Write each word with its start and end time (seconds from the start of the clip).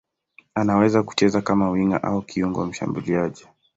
Anaweza 0.55 1.03
kucheza 1.03 1.41
kama 1.41 1.69
winga 1.69 2.03
au 2.03 2.21
kiungo 2.21 2.65
mshambuliaji. 2.65 3.47